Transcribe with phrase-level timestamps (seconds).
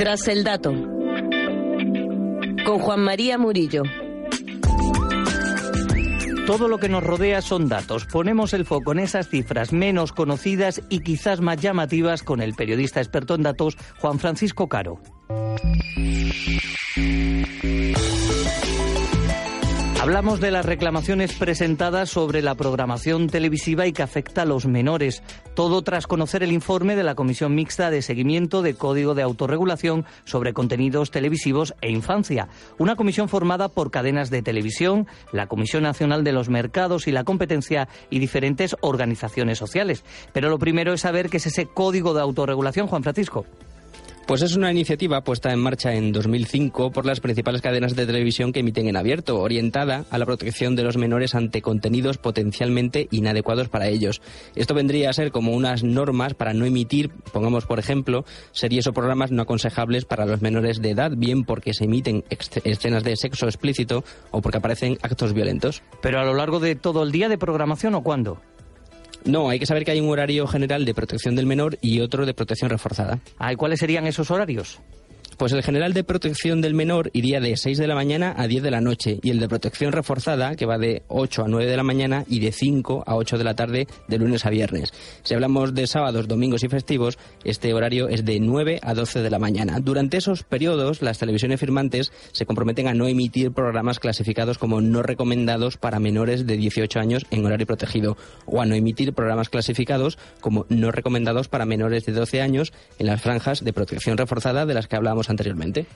[0.00, 0.72] Tras el dato.
[2.64, 3.82] Con Juan María Murillo.
[6.46, 8.06] Todo lo que nos rodea son datos.
[8.06, 13.00] Ponemos el foco en esas cifras menos conocidas y quizás más llamativas con el periodista
[13.00, 15.02] experto en datos Juan Francisco Caro.
[20.00, 25.22] Hablamos de las reclamaciones presentadas sobre la programación televisiva y que afecta a los menores.
[25.54, 30.06] Todo tras conocer el informe de la Comisión Mixta de Seguimiento de Código de Autorregulación
[30.24, 32.48] sobre Contenidos Televisivos e Infancia.
[32.78, 37.24] Una comisión formada por cadenas de televisión, la Comisión Nacional de los Mercados y la
[37.24, 40.02] Competencia y diferentes organizaciones sociales.
[40.32, 43.44] Pero lo primero es saber qué es ese Código de Autorregulación, Juan Francisco.
[44.26, 48.52] Pues es una iniciativa puesta en marcha en 2005 por las principales cadenas de televisión
[48.52, 53.68] que emiten en abierto, orientada a la protección de los menores ante contenidos potencialmente inadecuados
[53.68, 54.22] para ellos.
[54.54, 58.92] Esto vendría a ser como unas normas para no emitir, pongamos por ejemplo, series o
[58.92, 62.22] programas no aconsejables para los menores de edad, bien porque se emiten
[62.64, 65.82] escenas de sexo explícito o porque aparecen actos violentos.
[66.02, 68.40] Pero a lo largo de todo el día de programación o cuándo?
[69.24, 72.26] No, hay que saber que hay un horario general de protección del menor y otro
[72.26, 73.20] de protección reforzada.
[73.50, 74.80] ¿Y cuáles serían esos horarios?
[75.40, 78.62] Pues el general de protección del menor iría de 6 de la mañana a 10
[78.62, 81.76] de la noche y el de protección reforzada que va de 8 a 9 de
[81.78, 84.92] la mañana y de 5 a 8 de la tarde de lunes a viernes.
[85.22, 89.30] Si hablamos de sábados, domingos y festivos, este horario es de 9 a 12 de
[89.30, 89.80] la mañana.
[89.80, 95.02] Durante esos periodos, las televisiones firmantes se comprometen a no emitir programas clasificados como no
[95.02, 100.18] recomendados para menores de 18 años en horario protegido o a no emitir programas clasificados
[100.42, 104.74] como no recomendados para menores de 12 años en las franjas de protección reforzada de
[104.74, 104.96] las que
[105.30, 105.86] anteriormente.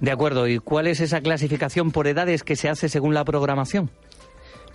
[0.00, 3.90] De acuerdo, ¿y cuál es esa clasificación por edades que se hace según la programación?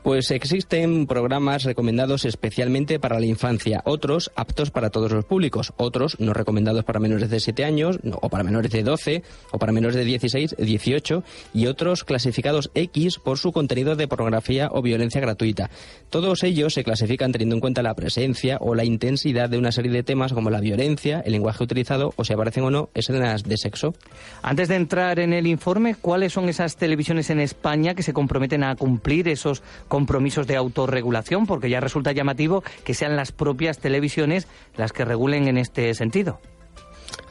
[0.04, 6.20] Pues existen programas recomendados especialmente para la infancia, otros aptos para todos los públicos, otros
[6.20, 9.98] no recomendados para menores de 7 años o para menores de 12 o para menores
[9.98, 11.24] de 16, 18
[11.54, 15.70] y otros clasificados X por su contenido de pornografía o violencia gratuita.
[16.10, 19.92] Todos ellos se clasifican teniendo en cuenta la presencia o la intensidad de una serie
[19.92, 23.58] de temas como la violencia, el lenguaje utilizado o si aparecen o no escenas de
[23.58, 23.94] sexo.
[24.42, 28.64] Antes de entrar en el informe, ¿cuáles son esas televisiones en España que se comprometen
[28.64, 34.48] a cumplir esos compromisos de autorregulación, porque ya resulta llamativo que sean las propias televisiones
[34.78, 36.40] las que regulen en este sentido.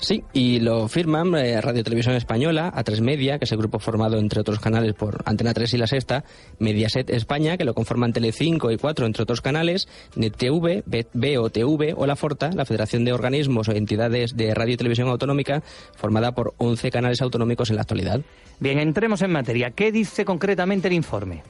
[0.01, 4.19] Sí, y lo firman eh, Radio Televisión Española, A3 Media, que es el grupo formado
[4.19, 6.25] entre otros canales por Antena 3 y La Sexta,
[6.59, 12.17] Mediaset España, que lo conforman Telecinco y 4 entre otros canales, NetTV, BOTV o La
[12.17, 15.63] Forta, la Federación de Organismos o Entidades de Radio y Televisión Autonómica,
[15.97, 18.21] formada por 11 canales autonómicos en la actualidad.
[18.61, 19.73] Bien, entremos en materia.
[19.73, 21.43] ¿Qué dice concretamente el informe?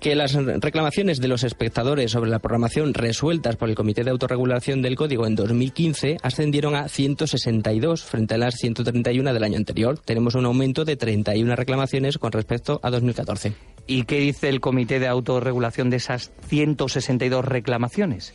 [0.00, 4.82] Que las reclamaciones de los espectadores sobre la programación resueltas por el Comité de Autorregulación
[4.82, 9.98] del Código en 2015 ascendieron a 162 frente a las 131 del año anterior.
[9.98, 13.54] Tenemos un aumento de 31 reclamaciones con respecto a 2014.
[13.86, 18.32] ¿Y qué dice el Comité de Autorregulación de esas 162 reclamaciones?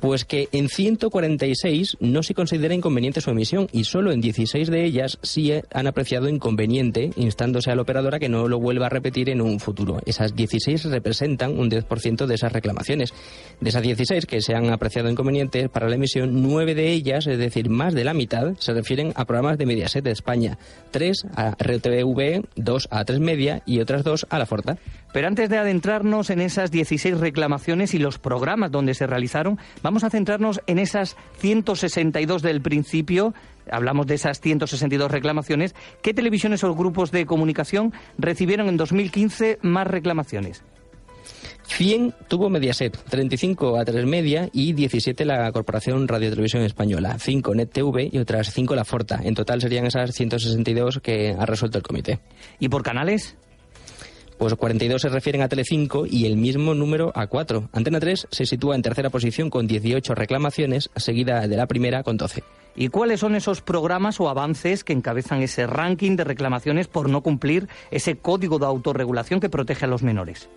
[0.00, 4.84] Pues que en 146 no se considera inconveniente su emisión y solo en 16 de
[4.84, 9.28] ellas sí han apreciado inconveniente, instándose a la operadora que no lo vuelva a repetir
[9.30, 10.00] en un futuro.
[10.06, 13.12] Esas 16 representan un 10% de esas reclamaciones.
[13.60, 17.38] De esas 16 que se han apreciado inconvenientes para la emisión, 9 de ellas, es
[17.38, 20.58] decir, más de la mitad, se refieren a programas de Mediaset de España,
[20.90, 24.78] 3 a RTVV, 2 a 3 Media y otras 2 a La Forta.
[25.12, 30.04] Pero antes de adentrarnos en esas 16 reclamaciones y los programas donde se realizaron, vamos
[30.04, 33.34] a centrarnos en esas 162 del principio.
[33.70, 35.74] Hablamos de esas 162 reclamaciones.
[36.02, 40.62] ¿Qué televisiones o grupos de comunicación recibieron en 2015 más reclamaciones?
[41.68, 47.54] 100 tuvo Mediaset, 35 a 3 Media y 17 la Corporación Radio Televisión Española, 5
[47.54, 49.20] NetTV y otras 5 La Forta.
[49.22, 52.20] En total serían esas 162 que ha resuelto el comité.
[52.58, 53.36] ¿Y por canales?
[54.38, 57.70] Pues 42 se refieren a Telecinco y el mismo número a 4.
[57.72, 62.16] Antena 3 se sitúa en tercera posición con 18 reclamaciones, seguida de la primera con
[62.16, 62.44] 12.
[62.76, 67.22] ¿Y cuáles son esos programas o avances que encabezan ese ranking de reclamaciones por no
[67.22, 70.48] cumplir ese código de autorregulación que protege a los menores?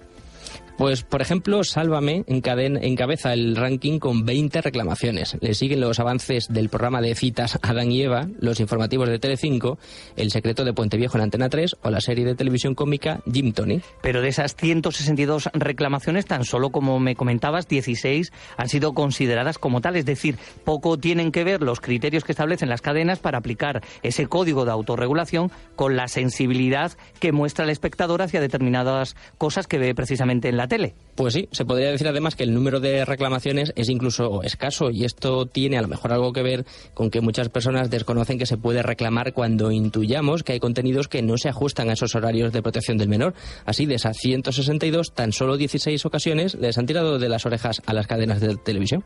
[0.78, 5.38] Pues, por ejemplo, Sálvame encabeza el ranking con 20 reclamaciones.
[5.40, 9.78] Le siguen los avances del programa de citas Adán y Eva, los informativos de Telecinco,
[10.16, 13.54] El secreto de Puente Viejo en Antena 3 o la serie de televisión cómica Jim
[13.54, 13.82] Tony.
[14.02, 19.82] Pero de esas 162 reclamaciones, tan solo como me comentabas, 16 han sido consideradas como
[19.82, 19.96] tal.
[19.96, 24.28] Es decir, poco tienen que ver los criterios que establecen las cadenas para aplicar ese
[24.28, 29.94] código de autorregulación con la sensibilidad que muestra el espectador hacia determinadas cosas que ve
[29.94, 30.94] precisamente en la la tele.
[31.16, 35.06] Pues sí, se podría decir además que el número de reclamaciones es incluso escaso y
[35.06, 38.58] esto tiene a lo mejor algo que ver con que muchas personas desconocen que se
[38.58, 42.62] puede reclamar cuando intuyamos que hay contenidos que no se ajustan a esos horarios de
[42.62, 43.34] protección del menor.
[43.66, 47.94] Así, de esas 162, tan solo 16 ocasiones les han tirado de las orejas a
[47.94, 49.04] las cadenas de televisión.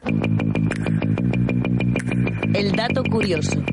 [2.54, 3.64] El dato curioso.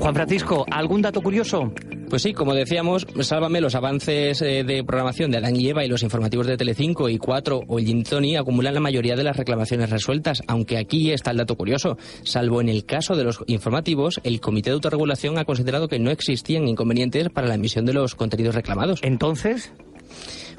[0.00, 1.72] Juan Francisco, ¿algún dato curioso?
[2.08, 5.88] Pues sí, como decíamos, sálvame los avances eh, de programación de Adán y Eva y
[5.88, 10.42] los informativos de Telecinco y 4 o Tony acumulan la mayoría de las reclamaciones resueltas,
[10.46, 11.98] aunque aquí está el dato curioso.
[12.22, 16.12] Salvo en el caso de los informativos, el Comité de Autorregulación ha considerado que no
[16.12, 19.00] existían inconvenientes para la emisión de los contenidos reclamados.
[19.02, 19.72] Entonces,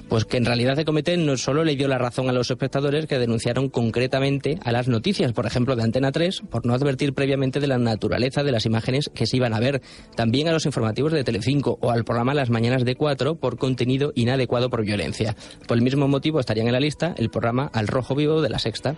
[0.10, 3.06] pues que en realidad el comité no solo le dio la razón a los espectadores
[3.08, 7.60] que denunciaron concretamente a las noticias, por ejemplo, de Antena 3, por no advertir previamente
[7.60, 9.82] de la naturaleza de las imágenes que se iban a ver,
[10.16, 14.12] también a los informativos de Telecinco o al programa Las Mañanas de 4 por contenido
[14.16, 15.36] inadecuado por violencia.
[15.68, 18.60] Por el mismo motivo estarían en la lista el programa Al Rojo Vivo de la
[18.60, 18.96] Sexta.